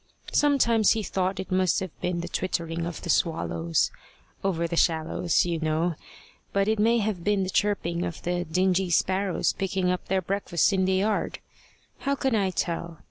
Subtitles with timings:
[0.31, 3.91] Sometimes he thought it must have been the twittering of the swallows
[4.43, 5.93] over the shallows, you, know;
[6.53, 10.73] but it may have been the chirping of the dingy sparrows picking up their breakfast
[10.73, 11.37] in the yard
[11.99, 12.99] how can I tell?